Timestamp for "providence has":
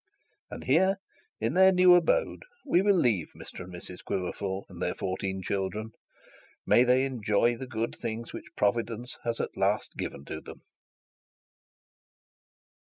8.57-9.39